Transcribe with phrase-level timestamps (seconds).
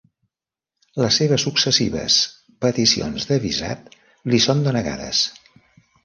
[1.01, 2.15] Les seves successives
[2.65, 3.91] peticions de visat
[4.33, 5.21] li són denegades.